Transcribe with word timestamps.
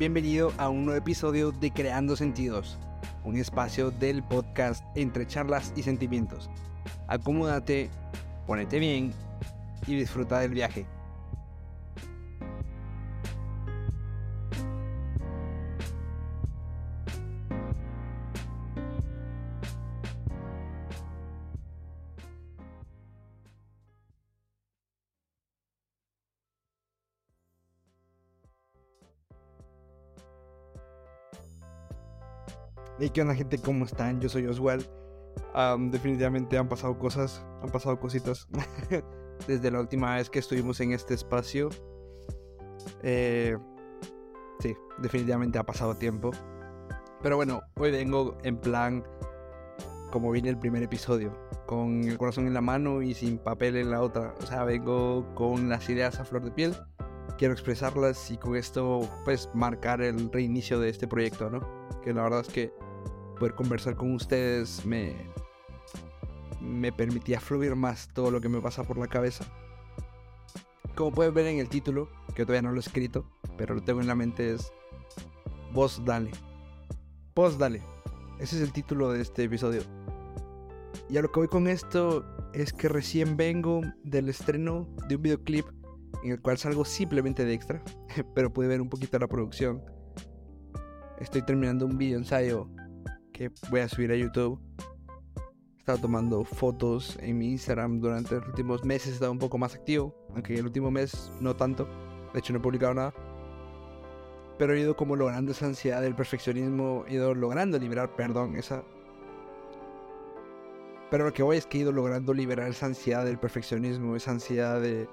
Bienvenido 0.00 0.50
a 0.56 0.70
un 0.70 0.86
nuevo 0.86 0.98
episodio 0.98 1.52
de 1.52 1.70
Creando 1.72 2.16
Sentidos, 2.16 2.78
un 3.22 3.36
espacio 3.36 3.90
del 3.90 4.22
podcast 4.22 4.82
entre 4.94 5.26
charlas 5.26 5.74
y 5.76 5.82
sentimientos. 5.82 6.48
Acomódate, 7.06 7.90
ponete 8.46 8.78
bien 8.78 9.12
y 9.86 9.96
disfruta 9.96 10.38
del 10.38 10.52
viaje. 10.52 10.86
Hey, 33.02 33.08
¿qué 33.08 33.22
onda 33.22 33.34
gente? 33.34 33.56
¿Cómo 33.56 33.86
están? 33.86 34.20
Yo 34.20 34.28
soy 34.28 34.46
Oswald. 34.46 34.86
definitivamente 35.90 36.58
han 36.58 36.68
pasado 36.68 36.98
cosas, 36.98 37.42
han 37.62 37.70
pasado 37.70 37.98
cositas 37.98 38.46
desde 39.48 39.70
la 39.70 39.80
última 39.80 40.16
vez 40.16 40.28
que 40.28 40.38
estuvimos 40.38 40.78
en 40.80 40.92
este 40.92 41.14
espacio. 41.14 41.70
Eh, 43.02 43.56
sí, 44.58 44.76
definitivamente 44.98 45.58
ha 45.58 45.64
pasado 45.64 45.94
tiempo. 45.94 46.30
Pero 47.22 47.36
bueno, 47.36 47.62
hoy 47.78 47.90
vengo 47.90 48.36
en 48.42 48.58
plan 48.58 49.02
como 50.12 50.30
viene 50.30 50.50
el 50.50 50.58
primer 50.58 50.82
episodio, 50.82 51.34
con 51.64 52.04
el 52.04 52.18
corazón 52.18 52.48
en 52.48 52.52
la 52.52 52.60
mano 52.60 53.00
y 53.00 53.14
sin 53.14 53.38
papel 53.38 53.76
en 53.76 53.90
la 53.90 54.02
otra. 54.02 54.34
O 54.42 54.46
sea, 54.46 54.64
vengo 54.64 55.34
con 55.34 55.70
las 55.70 55.88
ideas 55.88 56.20
a 56.20 56.26
flor 56.26 56.44
de 56.44 56.50
piel. 56.50 56.76
Quiero 57.38 57.54
expresarlas 57.54 58.30
y 58.30 58.36
con 58.36 58.56
esto 58.56 59.08
pues 59.24 59.48
marcar 59.54 60.02
el 60.02 60.30
reinicio 60.30 60.78
de 60.78 60.90
este 60.90 61.08
proyecto, 61.08 61.48
¿no? 61.48 61.60
Que 62.02 62.12
la 62.12 62.24
verdad 62.24 62.40
es 62.40 62.48
que 62.48 62.89
poder 63.40 63.54
conversar 63.54 63.96
con 63.96 64.14
ustedes 64.14 64.84
me, 64.84 65.16
me 66.60 66.92
permitía 66.92 67.40
fluir 67.40 67.74
más 67.74 68.08
todo 68.12 68.30
lo 68.30 68.38
que 68.40 68.50
me 68.50 68.60
pasa 68.60 68.84
por 68.84 68.98
la 68.98 69.08
cabeza. 69.08 69.46
Como 70.94 71.10
pueden 71.10 71.32
ver 71.32 71.46
en 71.46 71.58
el 71.58 71.70
título, 71.70 72.10
que 72.34 72.44
todavía 72.44 72.60
no 72.60 72.72
lo 72.72 72.76
he 72.76 72.80
escrito, 72.80 73.24
pero 73.56 73.74
lo 73.74 73.82
tengo 73.82 74.02
en 74.02 74.06
la 74.06 74.14
mente, 74.14 74.52
es 74.52 74.70
Voz 75.72 76.04
Dale. 76.04 76.30
Voz 77.34 77.56
Dale. 77.56 77.82
Ese 78.38 78.56
es 78.56 78.62
el 78.62 78.72
título 78.72 79.10
de 79.10 79.22
este 79.22 79.44
episodio. 79.44 79.82
Y 81.08 81.16
a 81.16 81.22
lo 81.22 81.32
que 81.32 81.40
voy 81.40 81.48
con 81.48 81.66
esto 81.66 82.26
es 82.52 82.74
que 82.74 82.90
recién 82.90 83.38
vengo 83.38 83.80
del 84.04 84.28
estreno 84.28 84.86
de 85.08 85.16
un 85.16 85.22
videoclip 85.22 85.66
en 86.22 86.32
el 86.32 86.42
cual 86.42 86.58
salgo 86.58 86.84
simplemente 86.84 87.46
de 87.46 87.54
extra, 87.54 87.82
pero 88.34 88.52
pude 88.52 88.68
ver 88.68 88.82
un 88.82 88.90
poquito 88.90 89.18
la 89.18 89.28
producción. 89.28 89.82
Estoy 91.18 91.40
terminando 91.40 91.86
un 91.86 91.96
video 91.96 92.18
ensayo 92.18 92.68
voy 93.70 93.80
a 93.80 93.88
subir 93.88 94.12
a 94.12 94.16
YouTube. 94.16 94.60
He 95.76 95.78
estado 95.78 95.98
tomando 95.98 96.44
fotos 96.44 97.16
en 97.20 97.38
mi 97.38 97.52
Instagram 97.52 98.00
durante 98.00 98.34
los 98.34 98.46
últimos 98.46 98.84
meses, 98.84 99.08
he 99.08 99.14
estado 99.14 99.32
un 99.32 99.38
poco 99.38 99.56
más 99.56 99.74
activo, 99.74 100.14
aunque 100.34 100.54
el 100.54 100.66
último 100.66 100.90
mes 100.90 101.32
no 101.40 101.56
tanto. 101.56 101.88
De 102.32 102.38
hecho, 102.38 102.52
no 102.52 102.58
he 102.58 102.62
publicado 102.62 102.94
nada. 102.94 103.14
Pero 104.58 104.74
he 104.74 104.80
ido 104.80 104.94
como 104.94 105.16
logrando 105.16 105.52
esa 105.52 105.66
ansiedad 105.66 106.02
del 106.02 106.14
perfeccionismo, 106.14 107.04
he 107.08 107.14
ido 107.14 107.34
logrando 107.34 107.78
liberar, 107.78 108.14
perdón, 108.14 108.56
esa... 108.56 108.84
Pero 111.10 111.24
lo 111.24 111.32
que 111.32 111.42
voy 111.42 111.56
es 111.56 111.66
que 111.66 111.78
he 111.78 111.80
ido 111.80 111.92
logrando 111.92 112.34
liberar 112.34 112.68
esa 112.68 112.86
ansiedad 112.86 113.24
del 113.24 113.38
perfeccionismo, 113.38 114.14
esa 114.14 114.30
ansiedad 114.32 114.80
de, 114.80 115.08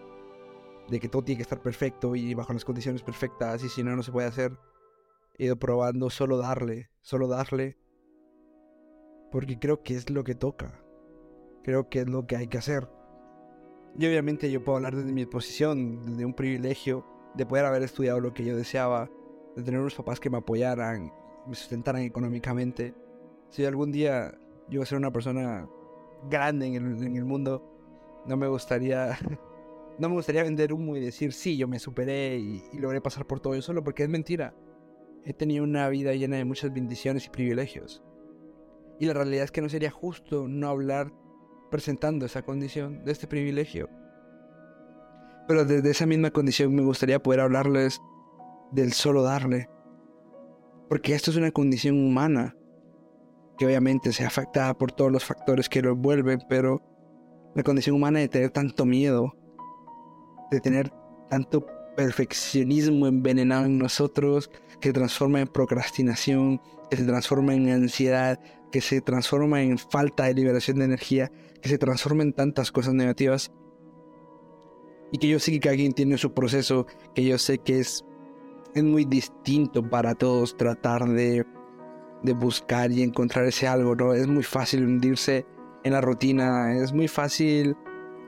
de 0.90 1.00
que 1.00 1.08
todo 1.08 1.24
tiene 1.24 1.38
que 1.38 1.44
estar 1.44 1.62
perfecto 1.62 2.16
y 2.16 2.34
bajo 2.34 2.54
las 2.54 2.66
condiciones 2.66 3.02
perfectas 3.02 3.64
y 3.64 3.70
si 3.70 3.84
no, 3.84 3.96
no 3.96 4.04
se 4.04 4.12
puede 4.12 4.28
hacer. 4.28 4.52
He 5.40 5.46
ido 5.46 5.56
probando 5.56 6.10
solo 6.10 6.38
darle, 6.38 6.92
solo 7.02 7.28
darle 7.28 7.78
porque 9.32 9.60
creo 9.60 9.84
que 9.84 9.96
es 9.96 10.10
lo 10.10 10.24
que 10.24 10.36
toca. 10.36 10.82
Creo 11.64 11.90
que 11.90 12.02
es 12.02 12.10
lo 12.10 12.26
que 12.26 12.38
hay 12.38 12.48
que 12.48 12.58
hacer. 12.58 12.88
Y 13.98 14.06
obviamente 14.06 14.52
yo 14.52 14.64
puedo 14.64 14.78
hablar 14.78 14.96
desde 14.96 15.12
mi 15.12 15.26
posición, 15.26 16.06
desde 16.06 16.26
un 16.26 16.34
privilegio 16.34 17.06
de 17.36 17.46
poder 17.46 17.66
haber 17.66 17.84
estudiado 17.84 18.20
lo 18.20 18.34
que 18.34 18.46
yo 18.46 18.56
deseaba, 18.56 19.10
de 19.56 19.64
tener 19.64 19.80
unos 19.80 19.96
papás 19.96 20.20
que 20.20 20.30
me 20.30 20.38
apoyaran, 20.38 21.12
me 21.48 21.56
sustentaran 21.56 22.04
económicamente. 22.04 22.94
Si 23.50 23.66
algún 23.66 23.92
día 23.92 24.38
yo 24.70 24.80
voy 24.80 24.84
a 24.84 24.86
ser 24.86 24.98
una 24.98 25.12
persona 25.12 25.68
grande 26.30 26.68
en 26.68 27.16
el, 27.16 27.26
mundo, 27.26 28.24
no 28.26 28.38
me 28.38 28.48
gustaría 28.48 29.18
no 30.00 30.10
me 30.10 30.16
gustaría 30.16 30.44
vender 30.44 30.74
humo 30.74 30.96
y 30.96 31.00
decir 31.00 31.34
sí, 31.34 31.58
yo 31.58 31.68
me 31.68 31.80
superé 31.80 32.38
y, 32.38 32.64
y, 32.72 32.78
logré 32.78 33.02
pasar 33.02 33.26
por 33.26 33.40
todo 33.40 33.56
yo 33.56 33.62
solo, 33.62 33.84
porque 33.84 34.04
es 34.04 34.10
mentira. 34.10 34.54
He 35.24 35.34
tenido 35.34 35.64
una 35.64 35.90
vida 35.90 36.14
llena 36.14 36.38
de 36.38 36.46
muchas 36.46 36.72
bendiciones 36.72 37.26
y 37.26 37.30
privilegios. 37.30 38.04
Y 39.00 39.06
la 39.06 39.14
realidad 39.14 39.44
es 39.44 39.52
que 39.52 39.62
no 39.62 39.70
sería 39.70 39.92
justo 39.92 40.48
no 40.48 40.70
hablar 40.70 41.12
presentando 41.70 42.26
esa 42.26 42.44
condición 42.44 43.04
de 43.04 43.12
este 43.12 43.28
privilegio. 43.28 43.90
Pero 45.48 45.66
desde 45.66 45.92
esa 45.92 46.06
misma 46.06 46.32
condición 46.32 46.74
me 46.74 46.84
gustaría 46.84 47.22
poder 47.22 47.42
hablarles 47.42 48.02
del 48.72 48.94
solo 48.94 49.24
darle. 49.24 49.70
Porque 50.90 51.14
esto 51.14 51.32
es 51.32 51.38
una 51.38 51.52
condición 51.52 51.96
humana 52.04 52.56
que 53.58 53.66
obviamente 53.66 54.14
se 54.14 54.26
afectada 54.26 54.78
por 54.78 54.92
todos 54.92 55.12
los 55.12 55.26
factores 55.26 55.68
que 55.68 55.82
lo 55.82 55.92
envuelven, 55.92 56.40
pero 56.48 56.82
la 57.56 57.64
condición 57.64 57.96
humana 57.96 58.20
de 58.20 58.30
tener 58.30 58.52
tanto 58.52 58.86
miedo, 58.86 59.36
de 60.52 60.60
tener 60.60 60.92
tanto 61.30 61.66
perfeccionismo 61.96 63.08
envenenado 63.08 63.66
en 63.66 63.80
nosotros, 63.80 64.52
que 64.80 64.90
se 64.90 64.94
transforma 64.94 65.42
en 65.42 65.48
procrastinación, 65.48 66.62
que 66.90 66.98
se 66.98 67.06
transforma 67.06 67.56
en 67.56 67.70
ansiedad, 67.70 68.40
que 68.72 68.82
se 68.82 69.02
transforma 69.02 69.62
en 69.62 69.78
falta 69.78 70.26
de 70.26 70.34
liberación 70.34 70.80
de 70.80 70.86
energía, 70.86 71.32
que 71.62 71.70
se 71.70 71.78
transforma 71.78 72.24
en 72.24 72.34
tantas 72.34 72.72
cosas 72.72 72.94
negativas. 72.94 73.52
Y 75.12 75.18
que 75.20 75.28
yo 75.30 75.40
sé 75.40 75.52
que 75.54 75.60
cada 75.60 75.76
quien 75.76 75.94
tiene 75.94 76.18
su 76.18 76.34
proceso, 76.34 76.86
que 77.16 77.24
yo 77.24 77.38
sé 77.38 77.60
que 77.60 77.80
es, 77.80 78.06
es 78.74 78.84
muy 78.84 79.06
distinto 79.06 79.88
para 79.88 80.16
todos 80.16 80.58
tratar 80.58 81.08
de, 81.08 81.46
de 82.24 82.34
buscar 82.34 82.92
y 82.92 83.04
encontrar 83.04 83.46
ese 83.46 83.68
algo, 83.68 83.96
¿no? 83.96 84.14
Es 84.14 84.28
muy 84.28 84.44
fácil 84.44 84.86
hundirse 84.86 85.46
en 85.84 85.94
la 85.94 86.02
rutina, 86.02 86.76
es 86.76 86.92
muy 86.92 87.08
fácil 87.08 87.76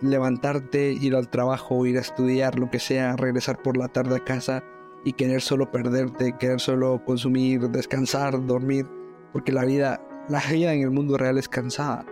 levantarte, 0.01 0.93
ir 0.93 1.15
al 1.15 1.29
trabajo, 1.29 1.85
ir 1.85 1.97
a 1.97 2.01
estudiar, 2.01 2.57
lo 2.57 2.69
que 2.69 2.79
sea, 2.79 3.15
regresar 3.17 3.61
por 3.61 3.77
la 3.77 3.89
tarde 3.89 4.15
a 4.15 4.23
casa 4.23 4.63
y 5.03 5.13
querer 5.13 5.41
solo 5.41 5.71
perderte, 5.71 6.35
querer 6.37 6.59
solo 6.59 7.03
consumir, 7.05 7.69
descansar, 7.69 8.45
dormir, 8.45 8.87
porque 9.33 9.51
la 9.51 9.65
vida 9.65 10.01
la 10.29 10.41
vida 10.41 10.73
en 10.73 10.81
el 10.81 10.91
mundo 10.91 11.17
real 11.17 11.37
es 11.37 11.49
cansada. 11.49 12.05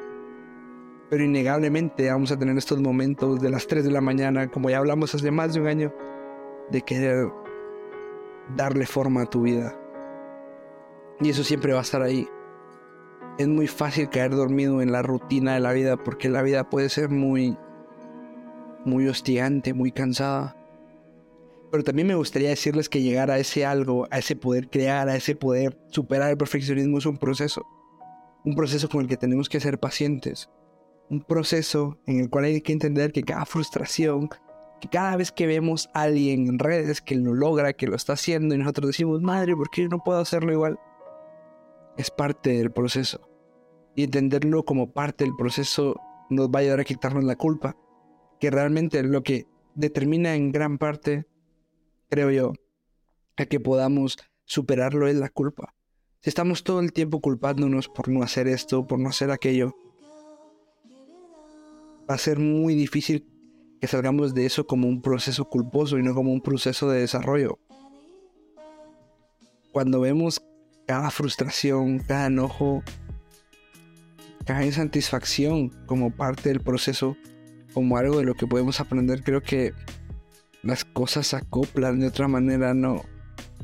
Pero 1.10 1.24
innegablemente 1.24 2.10
vamos 2.10 2.32
a 2.32 2.38
tener 2.38 2.58
estos 2.58 2.82
momentos 2.82 3.40
de 3.40 3.50
las 3.50 3.68
3 3.68 3.86
de 3.86 3.92
la 3.92 4.02
mañana, 4.02 4.50
como 4.50 4.70
ya 4.70 4.80
hablamos 4.80 5.14
hace 5.14 5.32
más 5.32 5.54
de 5.54 5.62
un 5.62 5.68
año, 5.68 5.94
de 6.72 6.82
querer 6.82 7.32
darle 8.56 8.86
forma 8.86 9.22
a 9.22 9.26
tu 9.30 9.44
vida. 9.44 9.80
Y 11.22 11.30
eso 11.30 11.44
siempre 11.44 11.74
va 11.74 11.80
a 11.80 11.84
estar 11.84 12.02
ahí. 12.02 12.28
Es 13.38 13.48
muy 13.48 13.68
fácil 13.68 14.10
caer 14.10 14.32
dormido 14.32 14.82
en 14.82 14.92
la 14.92 15.04
rutina 15.04 15.54
de 15.54 15.60
la 15.60 15.72
vida 15.72 15.96
porque 15.96 16.28
la 16.28 16.42
vida 16.42 16.70
puede 16.70 16.90
ser 16.90 17.10
muy 17.10 17.56
muy 18.84 19.08
hostigante, 19.08 19.74
muy 19.74 19.92
cansada. 19.92 20.56
Pero 21.70 21.84
también 21.84 22.08
me 22.08 22.16
gustaría 22.16 22.50
decirles 22.50 22.90
que 22.90 23.02
llegar 23.02 23.30
a 23.30 23.38
ese 23.38 23.66
algo, 23.66 24.08
a 24.10 24.20
ese 24.20 24.36
poder 24.36 24.70
crear, 24.70 25.08
a 25.10 25.16
ese 25.16 25.36
poder 25.36 25.78
superar 25.90 26.32
el 26.32 26.38
perfeccionismo 26.38 26.98
es 26.98 27.06
un 27.06 27.18
proceso 27.18 27.66
un 28.48 28.56
proceso 28.56 28.88
con 28.88 29.02
el 29.02 29.08
que 29.10 29.18
tenemos 29.18 29.50
que 29.50 29.60
ser 29.60 29.78
pacientes, 29.78 30.50
un 31.10 31.22
proceso 31.22 32.00
en 32.06 32.22
el 32.22 32.30
cual 32.30 32.46
hay 32.46 32.62
que 32.62 32.72
entender 32.72 33.12
que 33.12 33.24
cada 33.24 33.46
frustración, 33.46 34.30
que 34.80 34.88
cada 34.88 35.18
vez 35.18 35.34
que 35.34 35.46
vemos 35.46 35.90
a 35.94 36.04
alguien 36.04 36.48
en 36.48 36.58
redes 36.58 37.02
que 37.02 37.16
lo 37.16 37.34
logra, 37.34 37.74
que 37.74 37.88
lo 37.88 37.98
está 37.98 38.14
haciendo 38.14 38.56
y 38.56 38.58
nosotros 38.58 38.88
decimos, 38.88 39.22
madre, 39.22 39.54
¿por 39.54 39.70
qué 39.70 39.82
yo 39.82 39.90
no 39.90 40.02
puedo 40.02 40.20
hacerlo 40.20 40.54
igual? 40.54 40.80
Es 41.98 42.10
parte 42.10 42.52
del 42.52 42.72
proceso. 42.72 43.30
Y 43.98 44.04
entenderlo 44.04 44.64
como 44.64 44.94
parte 44.94 45.26
del 45.26 45.36
proceso 45.36 46.00
nos 46.30 46.48
va 46.48 46.60
a 46.60 46.62
ayudar 46.62 46.80
a 46.80 46.86
quitarnos 46.86 47.26
la 47.26 47.36
culpa, 47.36 47.76
que 48.40 48.50
realmente 48.50 49.04
lo 49.04 49.24
que 49.24 49.46
determina 49.76 50.36
en 50.36 50.54
gran 50.54 50.78
parte, 50.78 51.26
creo 52.10 52.32
yo, 52.32 52.54
a 53.36 53.46
que 53.46 53.60
podamos 53.60 54.18
superarlo 54.46 55.06
es 55.10 55.18
la 55.18 55.28
culpa. 55.28 55.74
Si 56.22 56.30
estamos 56.30 56.64
todo 56.64 56.80
el 56.80 56.94
tiempo 56.94 57.22
culpándonos 57.22 57.88
por 57.88 58.10
no 58.10 58.24
hacer 58.24 58.48
esto, 58.48 58.88
por 58.88 59.00
no 59.00 59.10
hacer 59.10 59.30
aquello, 59.30 59.76
va 62.10 62.16
a 62.16 62.18
ser 62.18 62.40
muy 62.40 62.74
difícil 62.74 63.28
que 63.80 63.88
salgamos 63.88 64.34
de 64.34 64.46
eso 64.46 64.66
como 64.66 64.88
un 64.88 65.02
proceso 65.02 65.46
culposo 65.46 65.98
y 66.00 66.04
no 66.04 66.16
como 66.16 66.34
un 66.34 66.42
proceso 66.42 66.90
de 66.90 67.02
desarrollo. 67.02 67.60
Cuando 69.72 70.02
vemos 70.02 70.42
cada 70.88 71.12
frustración, 71.12 72.00
cada 72.00 72.28
enojo, 72.28 72.84
cada 74.46 74.66
insatisfacción 74.66 75.70
como 75.86 76.10
parte 76.10 76.50
del 76.50 76.62
proceso, 76.62 77.16
como 77.74 77.98
algo 77.98 78.18
de 78.18 78.24
lo 78.24 78.34
que 78.34 78.48
podemos 78.48 78.80
aprender, 78.80 79.24
creo 79.24 79.44
que 79.44 79.74
las 80.64 80.84
cosas 80.84 81.28
se 81.28 81.36
acoplan 81.36 82.00
de 82.00 82.08
otra 82.08 82.28
manera, 82.28 82.74
no, 82.74 83.04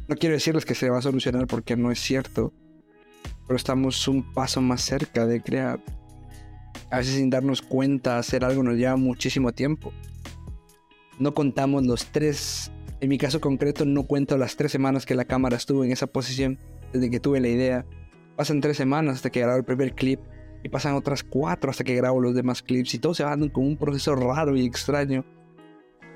No 0.08 0.16
quiero 0.18 0.36
decirles 0.36 0.66
que 0.66 0.76
se 0.76 0.90
va 0.90 0.98
a 0.98 1.02
solucionar 1.02 1.48
porque 1.48 1.78
no 1.78 1.92
es 1.92 2.00
cierto, 2.00 2.54
pero 3.48 3.56
estamos 3.56 4.08
un 4.08 4.34
paso 4.34 4.62
más 4.62 4.82
cerca 4.82 5.26
de 5.26 5.42
crear. 5.42 5.80
A 6.92 6.98
veces 6.98 7.16
sin 7.16 7.30
darnos 7.30 7.62
cuenta 7.62 8.18
hacer 8.18 8.44
algo 8.44 8.64
nos 8.64 8.76
lleva 8.76 8.98
muchísimo 8.98 9.54
tiempo. 9.54 9.94
No 11.20 11.34
contamos 11.34 11.86
los 11.86 12.06
tres, 12.08 12.72
en 13.00 13.10
mi 13.10 13.18
caso 13.18 13.40
concreto 13.40 13.86
no 13.86 14.04
cuento 14.04 14.38
las 14.38 14.58
tres 14.58 14.72
semanas 14.72 15.06
que 15.06 15.16
la 15.16 15.26
cámara 15.26 15.56
estuvo 15.56 15.84
en 15.86 15.92
esa 15.92 16.08
posición 16.08 16.60
desde 16.92 17.10
que 17.10 17.20
tuve 17.20 17.40
la 17.40 17.48
idea. 17.48 17.86
Pasan 18.36 18.60
tres 18.60 18.78
semanas 18.78 19.16
hasta 19.16 19.30
que 19.30 19.40
grabo 19.40 19.58
el 19.58 19.64
primer 19.64 19.96
clip 19.96 20.20
y 20.64 20.70
pasan 20.70 20.96
otras 20.96 21.24
cuatro 21.24 21.70
hasta 21.70 21.84
que 21.84 21.96
grabo 21.96 22.20
los 22.20 22.36
demás 22.36 22.62
clips 22.62 22.94
y 22.94 23.00
todo 23.00 23.14
se 23.14 23.24
va 23.24 23.32
dando 23.32 23.52
como 23.54 23.68
un 23.68 23.78
proceso 23.78 24.16
raro 24.16 24.56
y 24.56 24.66
extraño. 24.66 25.24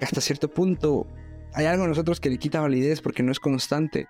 Hasta 0.02 0.20
cierto 0.20 0.50
punto 0.50 1.08
hay 1.54 1.66
algo 1.66 1.84
en 1.84 1.90
nosotros 1.90 2.20
que 2.20 2.30
le 2.30 2.38
quita 2.38 2.62
validez 2.62 3.02
porque 3.02 3.24
no 3.24 3.32
es 3.32 3.40
constante. 3.40 4.08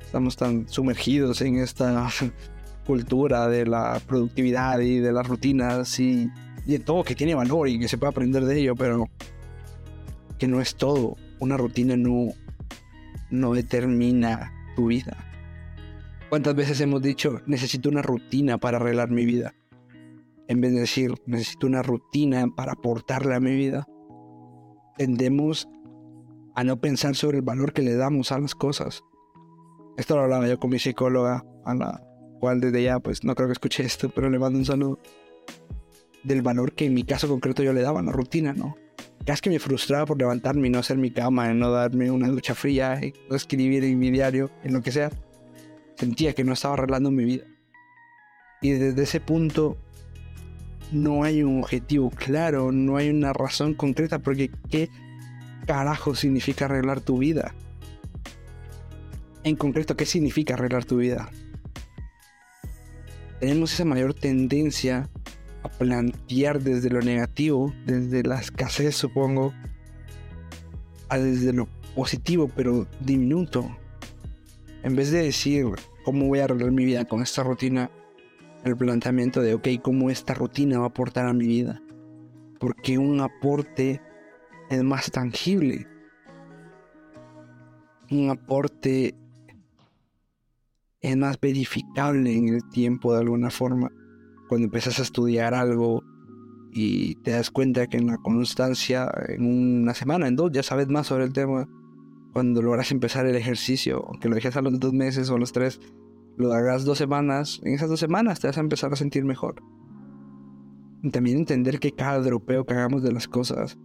Estamos 0.00 0.36
tan 0.36 0.68
sumergidos 0.68 1.40
en 1.40 1.58
esta 1.58 2.08
cultura 2.86 3.48
de 3.48 3.66
la 3.66 4.00
productividad 4.06 4.80
y 4.80 4.98
de 4.98 5.12
las 5.12 5.26
rutinas 5.26 6.00
y, 6.00 6.28
y 6.66 6.72
de 6.72 6.78
todo 6.80 7.04
que 7.04 7.14
tiene 7.14 7.34
valor 7.34 7.68
y 7.68 7.78
que 7.78 7.88
se 7.88 7.98
puede 7.98 8.10
aprender 8.10 8.44
de 8.44 8.58
ello, 8.58 8.74
pero 8.74 9.08
que 10.38 10.48
no 10.48 10.60
es 10.60 10.74
todo. 10.74 11.16
Una 11.38 11.56
rutina 11.56 11.96
no, 11.96 12.32
no 13.30 13.54
determina 13.54 14.52
tu 14.74 14.86
vida. 14.86 15.16
¿Cuántas 16.28 16.54
veces 16.54 16.80
hemos 16.80 17.02
dicho, 17.02 17.40
necesito 17.46 17.88
una 17.88 18.02
rutina 18.02 18.58
para 18.58 18.76
arreglar 18.76 19.10
mi 19.10 19.24
vida? 19.24 19.54
En 20.48 20.60
vez 20.60 20.72
de 20.72 20.80
decir, 20.80 21.14
necesito 21.26 21.66
una 21.66 21.82
rutina 21.82 22.46
para 22.54 22.72
aportarle 22.72 23.34
a 23.34 23.40
mi 23.40 23.54
vida, 23.54 23.86
tendemos 24.96 25.68
a 26.54 26.64
no 26.64 26.80
pensar 26.80 27.14
sobre 27.14 27.38
el 27.38 27.42
valor 27.42 27.72
que 27.72 27.82
le 27.82 27.94
damos 27.94 28.32
a 28.32 28.38
las 28.38 28.54
cosas. 28.54 29.02
Esto 29.96 30.16
lo 30.16 30.22
hablaba 30.22 30.48
yo 30.48 30.58
con 30.58 30.70
mi 30.70 30.78
psicóloga, 30.78 31.44
a 31.64 31.74
la 31.74 32.02
cual 32.40 32.60
desde 32.60 32.82
ya, 32.82 32.98
pues 33.00 33.22
no 33.24 33.34
creo 33.34 33.48
que 33.48 33.52
escuche 33.52 33.84
esto, 33.84 34.10
pero 34.10 34.30
le 34.30 34.38
mando 34.38 34.58
un 34.58 34.64
saludo. 34.64 34.98
Del 36.22 36.42
valor 36.42 36.72
que 36.72 36.86
en 36.86 36.94
mi 36.94 37.04
caso 37.04 37.28
concreto 37.28 37.62
yo 37.62 37.72
le 37.72 37.82
daba 37.82 38.00
a 38.00 38.02
la 38.02 38.12
rutina, 38.12 38.52
¿no? 38.52 38.76
Casi 39.24 39.42
que 39.42 39.50
me 39.50 39.58
frustraba 39.58 40.06
por 40.06 40.18
levantarme 40.18 40.68
y 40.68 40.70
no 40.70 40.78
hacer 40.78 40.96
mi 40.96 41.10
cama, 41.10 41.50
y 41.50 41.54
no 41.54 41.70
darme 41.70 42.10
una 42.10 42.28
ducha 42.28 42.54
fría, 42.54 42.98
y 43.04 43.12
no 43.28 43.36
escribir 43.36 43.84
en 43.84 43.98
mi 43.98 44.10
diario, 44.10 44.50
en 44.64 44.72
lo 44.72 44.82
que 44.82 44.92
sea. 44.92 45.10
Sentía 45.96 46.32
que 46.34 46.44
no 46.44 46.54
estaba 46.54 46.74
arreglando 46.74 47.10
mi 47.10 47.24
vida. 47.24 47.44
Y 48.62 48.70
desde 48.70 49.02
ese 49.02 49.20
punto 49.20 49.76
no 50.92 51.22
hay 51.24 51.42
un 51.42 51.60
objetivo 51.60 52.10
claro, 52.10 52.72
no 52.72 52.96
hay 52.96 53.10
una 53.10 53.32
razón 53.32 53.74
concreta, 53.74 54.18
porque 54.18 54.50
¿qué 54.70 54.88
carajo 55.70 56.16
significa 56.16 56.64
arreglar 56.64 57.00
tu 57.00 57.18
vida? 57.18 57.54
En 59.44 59.54
concreto, 59.54 59.96
¿qué 59.96 60.04
significa 60.04 60.54
arreglar 60.54 60.84
tu 60.84 60.96
vida? 60.96 61.30
Tenemos 63.38 63.72
esa 63.72 63.84
mayor 63.84 64.12
tendencia 64.12 65.08
a 65.62 65.68
plantear 65.68 66.60
desde 66.60 66.90
lo 66.90 67.00
negativo, 67.02 67.72
desde 67.86 68.24
la 68.24 68.40
escasez 68.40 68.96
supongo, 68.96 69.54
a 71.08 71.18
desde 71.18 71.52
lo 71.52 71.68
positivo 71.94 72.48
pero 72.48 72.88
diminuto. 72.98 73.70
En 74.82 74.96
vez 74.96 75.12
de 75.12 75.22
decir 75.22 75.66
cómo 76.04 76.26
voy 76.26 76.40
a 76.40 76.44
arreglar 76.46 76.72
mi 76.72 76.84
vida 76.84 77.04
con 77.04 77.22
esta 77.22 77.44
rutina, 77.44 77.92
el 78.64 78.76
planteamiento 78.76 79.40
de, 79.40 79.54
ok, 79.54 79.68
cómo 79.80 80.10
esta 80.10 80.34
rutina 80.34 80.80
va 80.80 80.86
a 80.86 80.88
aportar 80.88 81.26
a 81.26 81.32
mi 81.32 81.46
vida. 81.46 81.80
Porque 82.58 82.98
un 82.98 83.20
aporte 83.20 84.00
es 84.70 84.84
más 84.84 85.10
tangible. 85.10 85.86
Un 88.10 88.30
aporte 88.30 89.14
es 91.00 91.16
más 91.16 91.38
verificable 91.40 92.34
en 92.34 92.48
el 92.48 92.68
tiempo 92.70 93.12
de 93.12 93.20
alguna 93.20 93.50
forma. 93.50 93.90
Cuando 94.48 94.66
empiezas 94.66 94.98
a 94.98 95.02
estudiar 95.02 95.54
algo 95.54 96.02
y 96.72 97.16
te 97.16 97.32
das 97.32 97.50
cuenta 97.50 97.88
que 97.88 97.96
en 97.96 98.06
la 98.06 98.18
constancia, 98.18 99.10
en 99.28 99.80
una 99.80 99.94
semana, 99.94 100.28
en 100.28 100.36
dos, 100.36 100.52
ya 100.52 100.62
sabes 100.62 100.88
más 100.88 101.08
sobre 101.08 101.24
el 101.24 101.32
tema. 101.32 101.68
Cuando 102.32 102.62
logras 102.62 102.92
empezar 102.92 103.26
el 103.26 103.34
ejercicio, 103.34 104.04
aunque 104.06 104.28
lo 104.28 104.36
dejes 104.36 104.56
a 104.56 104.62
los 104.62 104.78
dos 104.78 104.92
meses 104.92 105.30
o 105.30 105.34
a 105.34 105.38
los 105.38 105.50
tres, 105.50 105.80
lo 106.36 106.52
hagas 106.52 106.84
dos 106.84 106.96
semanas, 106.96 107.60
en 107.64 107.74
esas 107.74 107.88
dos 107.88 107.98
semanas 107.98 108.38
te 108.38 108.46
vas 108.46 108.56
a 108.56 108.60
empezar 108.60 108.92
a 108.92 108.96
sentir 108.96 109.24
mejor. 109.24 109.62
Y 111.02 111.10
también 111.10 111.38
entender 111.38 111.80
que 111.80 111.92
cada 111.92 112.20
dropeo 112.20 112.64
que 112.64 112.74
hagamos 112.74 113.02
de 113.02 113.12
las 113.12 113.26
cosas, 113.26 113.78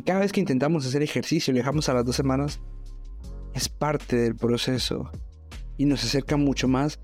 que 0.00 0.04
cada 0.04 0.20
vez 0.20 0.32
que 0.32 0.40
intentamos 0.40 0.86
hacer 0.86 1.02
ejercicio 1.02 1.52
y 1.52 1.54
lo 1.54 1.58
dejamos 1.58 1.90
a 1.90 1.94
las 1.94 2.06
dos 2.06 2.16
semanas, 2.16 2.60
es 3.52 3.68
parte 3.68 4.16
del 4.16 4.34
proceso 4.34 5.10
y 5.76 5.84
nos 5.84 6.02
acerca 6.02 6.38
mucho 6.38 6.68
más 6.68 6.98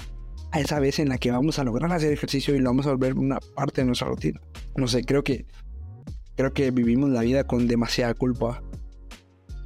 a 0.51 0.61
esa 0.61 0.81
vez 0.81 0.99
en 0.99 1.11
la 1.11 1.19
que 1.19 1.31
vamos 1.31 1.59
a 1.59 1.65
lograr 1.65 1.93
hacer 1.93 2.11
ejercicio 2.11 2.55
y 2.55 2.59
lo 2.59 2.71
vamos 2.71 2.87
a 2.87 2.91
volver 2.93 3.15
una 3.15 3.39
parte 3.55 3.83
de 3.83 3.87
nuestra 3.87 4.09
rutina. 4.09 4.41
No 4.77 4.89
sé, 4.89 5.05
creo 5.05 5.23
que 5.23 5.47
creo 6.37 6.55
que 6.55 6.71
vivimos 6.71 7.11
la 7.11 7.21
vida 7.21 7.45
con 7.45 7.67
demasiada 7.67 8.15
culpa. 8.15 8.63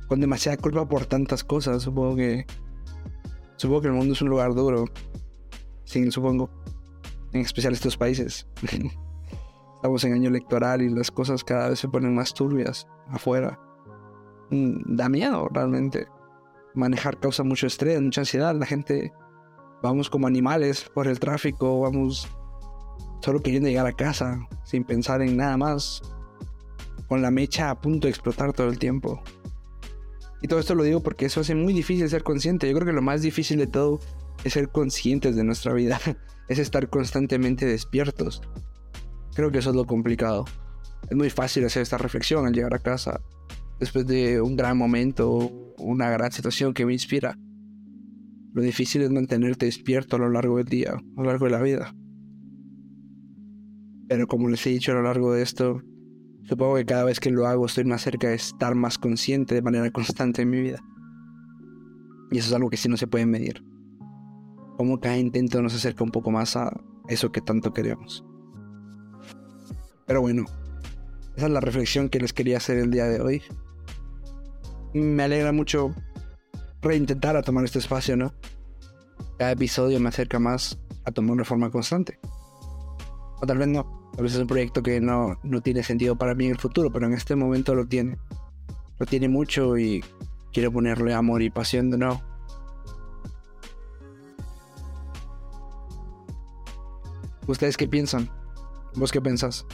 Con 0.08 0.20
demasiada 0.20 0.56
culpa 0.56 0.88
por 0.88 1.06
tantas 1.06 1.44
cosas. 1.44 1.84
Supongo 1.84 2.16
que 2.16 2.46
supongo 3.56 3.82
que 3.82 3.88
el 3.88 3.94
mundo 3.94 4.14
es 4.14 4.22
un 4.22 4.28
lugar 4.28 4.54
duro. 4.54 4.86
Sí, 5.84 6.10
supongo. 6.10 6.50
En 7.32 7.42
especial 7.42 7.74
estos 7.74 7.96
países. 7.96 8.48
Estamos 9.80 10.04
en 10.04 10.12
año 10.12 10.28
electoral 10.28 10.82
y 10.82 10.90
las 10.90 11.10
cosas 11.10 11.42
cada 11.42 11.70
vez 11.70 11.78
se 11.78 11.88
ponen 11.88 12.14
más 12.14 12.34
turbias 12.34 12.86
afuera. 13.08 13.58
Mm, 14.50 14.94
da 14.94 15.08
miedo 15.08 15.48
realmente 15.50 16.06
manejar 16.74 17.18
causa 17.18 17.44
mucho 17.44 17.66
estrés, 17.66 17.98
mucha 17.98 18.20
ansiedad. 18.20 18.54
La 18.54 18.66
gente 18.66 19.10
vamos 19.82 20.10
como 20.10 20.26
animales 20.26 20.84
por 20.92 21.08
el 21.08 21.18
tráfico, 21.18 21.80
vamos 21.80 22.28
solo 23.22 23.40
queriendo 23.40 23.70
llegar 23.70 23.86
a 23.86 23.94
casa, 23.94 24.46
sin 24.64 24.84
pensar 24.84 25.22
en 25.22 25.38
nada 25.38 25.56
más, 25.56 26.02
con 27.08 27.22
la 27.22 27.30
mecha 27.30 27.70
a 27.70 27.80
punto 27.80 28.06
de 28.06 28.10
explotar 28.10 28.52
todo 28.52 28.68
el 28.68 28.78
tiempo. 28.78 29.22
Y 30.42 30.48
todo 30.48 30.60
esto 30.60 30.74
lo 30.74 30.82
digo 30.82 31.02
porque 31.02 31.24
eso 31.24 31.40
hace 31.40 31.54
muy 31.54 31.72
difícil 31.72 32.06
ser 32.10 32.22
consciente. 32.22 32.68
Yo 32.68 32.74
creo 32.74 32.86
que 32.86 32.92
lo 32.92 33.00
más 33.00 33.22
difícil 33.22 33.56
de 33.56 33.66
todo 33.66 33.98
es 34.44 34.52
ser 34.52 34.68
conscientes 34.68 35.36
de 35.36 35.44
nuestra 35.44 35.72
vida, 35.72 35.98
es 36.48 36.58
estar 36.58 36.90
constantemente 36.90 37.64
despiertos. 37.64 38.42
Creo 39.40 39.50
que 39.50 39.60
eso 39.60 39.70
es 39.70 39.76
lo 39.76 39.86
complicado. 39.86 40.44
Es 41.08 41.16
muy 41.16 41.30
fácil 41.30 41.64
hacer 41.64 41.80
esta 41.80 41.96
reflexión 41.96 42.44
al 42.44 42.52
llegar 42.52 42.74
a 42.74 42.78
casa, 42.78 43.22
después 43.78 44.06
de 44.06 44.38
un 44.42 44.54
gran 44.54 44.76
momento, 44.76 45.50
una 45.78 46.10
gran 46.10 46.30
situación 46.30 46.74
que 46.74 46.84
me 46.84 46.92
inspira. 46.92 47.38
Lo 48.52 48.60
difícil 48.60 49.00
es 49.00 49.10
mantenerte 49.10 49.64
despierto 49.64 50.16
a 50.16 50.18
lo 50.18 50.28
largo 50.28 50.58
del 50.58 50.66
día, 50.66 50.92
a 50.92 51.22
lo 51.22 51.24
largo 51.24 51.46
de 51.46 51.52
la 51.52 51.62
vida. 51.62 51.94
Pero 54.10 54.26
como 54.26 54.46
les 54.46 54.66
he 54.66 54.70
dicho 54.72 54.92
a 54.92 54.96
lo 54.96 55.04
largo 55.04 55.32
de 55.32 55.40
esto, 55.40 55.80
supongo 56.42 56.76
que 56.76 56.84
cada 56.84 57.04
vez 57.04 57.18
que 57.18 57.30
lo 57.30 57.46
hago 57.46 57.64
estoy 57.64 57.84
más 57.84 58.02
cerca 58.02 58.28
de 58.28 58.34
estar 58.34 58.74
más 58.74 58.98
consciente 58.98 59.54
de 59.54 59.62
manera 59.62 59.90
constante 59.90 60.42
en 60.42 60.50
mi 60.50 60.60
vida. 60.60 60.80
Y 62.30 62.36
eso 62.36 62.48
es 62.48 62.54
algo 62.54 62.68
que 62.68 62.76
sí 62.76 62.90
no 62.90 62.98
se 62.98 63.06
puede 63.06 63.24
medir. 63.24 63.64
Como 64.76 65.00
cada 65.00 65.16
intento 65.16 65.62
nos 65.62 65.74
acerca 65.74 66.04
un 66.04 66.10
poco 66.10 66.30
más 66.30 66.56
a 66.56 66.78
eso 67.08 67.32
que 67.32 67.40
tanto 67.40 67.72
queremos. 67.72 68.22
Pero 70.10 70.22
bueno, 70.22 70.44
esa 71.36 71.46
es 71.46 71.52
la 71.52 71.60
reflexión 71.60 72.08
que 72.08 72.18
les 72.18 72.32
quería 72.32 72.56
hacer 72.56 72.78
el 72.78 72.90
día 72.90 73.04
de 73.04 73.20
hoy 73.20 73.44
me 74.92 75.22
alegra 75.22 75.52
mucho 75.52 75.94
reintentar 76.82 77.36
a 77.36 77.42
tomar 77.42 77.64
este 77.64 77.78
espacio, 77.78 78.16
¿no? 78.16 78.34
Cada 79.38 79.52
episodio 79.52 80.00
me 80.00 80.08
acerca 80.08 80.40
más 80.40 80.80
a 81.04 81.12
tomar 81.12 81.30
una 81.30 81.44
forma 81.44 81.70
constante. 81.70 82.18
O 83.40 83.46
tal 83.46 83.58
vez 83.58 83.68
no. 83.68 84.10
Tal 84.14 84.24
vez 84.24 84.34
es 84.34 84.40
un 84.40 84.48
proyecto 84.48 84.82
que 84.82 85.00
no, 85.00 85.38
no 85.44 85.60
tiene 85.60 85.84
sentido 85.84 86.18
para 86.18 86.34
mí 86.34 86.46
en 86.46 86.50
el 86.50 86.58
futuro, 86.58 86.90
pero 86.90 87.06
en 87.06 87.12
este 87.12 87.36
momento 87.36 87.76
lo 87.76 87.86
tiene. 87.86 88.18
Lo 88.98 89.06
tiene 89.06 89.28
mucho 89.28 89.78
y 89.78 90.04
quiero 90.52 90.72
ponerle 90.72 91.14
amor 91.14 91.40
y 91.40 91.50
pasión 91.50 91.88
de 91.88 91.98
nuevo. 91.98 92.20
¿Ustedes 97.46 97.76
qué 97.76 97.86
piensan? 97.86 98.28
¿Vos 98.96 99.12
qué 99.12 99.20
pensás? 99.20 99.64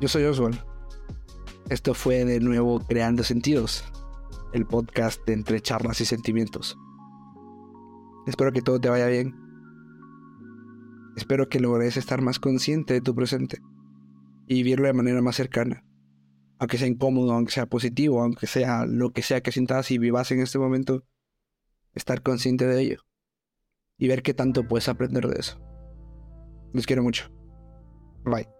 Yo 0.00 0.08
soy 0.08 0.24
Oswald. 0.24 0.58
Esto 1.68 1.92
fue 1.94 2.24
de 2.24 2.40
nuevo 2.40 2.80
Creando 2.80 3.22
Sentidos 3.22 3.84
el 4.52 4.66
podcast 4.66 5.24
de 5.26 5.34
entre 5.34 5.60
charlas 5.60 6.00
y 6.00 6.04
sentimientos. 6.04 6.78
Espero 8.26 8.52
que 8.52 8.62
todo 8.62 8.80
te 8.80 8.88
vaya 8.88 9.06
bien. 9.06 9.36
Espero 11.16 11.48
que 11.48 11.60
logres 11.60 11.96
estar 11.96 12.22
más 12.22 12.38
consciente 12.38 12.94
de 12.94 13.00
tu 13.00 13.14
presente 13.14 13.60
y 14.46 14.54
vivirlo 14.54 14.86
de 14.86 14.92
manera 14.92 15.22
más 15.22 15.36
cercana. 15.36 15.84
Aunque 16.58 16.78
sea 16.78 16.88
incómodo, 16.88 17.32
aunque 17.32 17.52
sea 17.52 17.66
positivo, 17.66 18.22
aunque 18.22 18.46
sea 18.46 18.86
lo 18.86 19.12
que 19.12 19.22
sea 19.22 19.42
que 19.42 19.52
sientas 19.52 19.90
y 19.90 19.98
vivas 19.98 20.30
en 20.30 20.40
este 20.40 20.58
momento, 20.58 21.04
estar 21.94 22.22
consciente 22.22 22.66
de 22.66 22.80
ello 22.80 23.02
y 23.98 24.08
ver 24.08 24.22
qué 24.22 24.34
tanto 24.34 24.66
puedes 24.66 24.88
aprender 24.88 25.26
de 25.26 25.40
eso. 25.40 25.60
Les 26.72 26.86
quiero 26.86 27.02
mucho. 27.02 27.30
Bye. 28.24 28.59